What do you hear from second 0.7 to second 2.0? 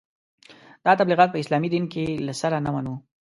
دا تبلیغات په اسلامي دین